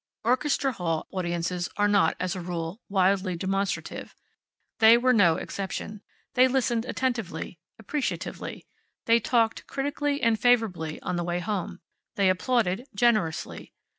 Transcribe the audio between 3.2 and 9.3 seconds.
demonstrative. They were no exception. They listened attentively, appreciatively. They